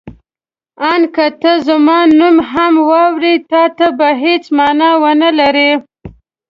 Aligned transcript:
آن 0.91 1.01
که 1.15 1.25
ته 1.41 1.51
زما 1.67 1.99
نوم 2.19 2.37
هم 2.51 2.73
واورې 2.89 3.35
تا 3.49 3.63
ته 3.77 3.87
به 3.97 4.07
هېڅ 4.23 4.43
مانا 4.57 4.91
ونه 5.01 5.29
لري. 5.39 5.71